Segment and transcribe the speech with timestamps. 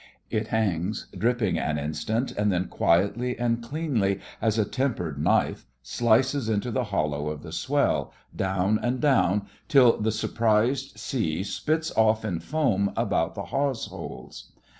[0.31, 6.71] It hangs dripping an instant, then, quietly and cleanly as a tempered knife, slices into
[6.71, 12.39] the hollow of the swell, down and down till the surprised sea spits off in
[12.39, 14.51] foam about the hawse holes.